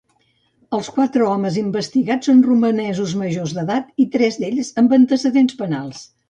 [0.77, 6.03] Els quatre homes investigats són romanesos majors d'edat, i tres d'ells amb antecedents penals.